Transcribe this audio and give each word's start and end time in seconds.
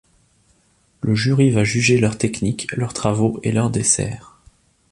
Le 1.01 1.13
jury 1.13 1.51
va 1.51 1.63
juger 1.63 1.99
leurs 1.99 2.17
techniques, 2.17 2.71
leurs 2.75 2.91
travaux 2.93 3.39
et 3.43 3.51
leurs 3.51 3.69
desserts. 3.69 4.39